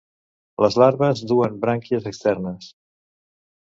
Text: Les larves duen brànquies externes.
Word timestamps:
Les 0.65 0.77
larves 0.83 1.21
duen 1.33 1.59
brànquies 1.65 2.09
externes. 2.13 2.73